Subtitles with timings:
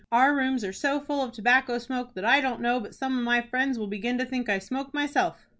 [0.11, 3.23] "Our rooms are so full of tobacco smoke, that I don't know but some of
[3.23, 5.45] my friends will begin to think I smoke myself."